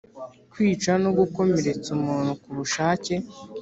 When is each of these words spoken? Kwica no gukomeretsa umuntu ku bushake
Kwica 0.51 0.91
no 1.03 1.11
gukomeretsa 1.17 1.87
umuntu 1.97 2.31
ku 2.41 2.49
bushake 2.57 3.13